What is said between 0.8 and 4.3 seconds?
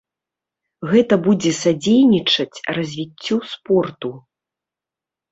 Гэта будзе садзейнічаць развіццю спорту.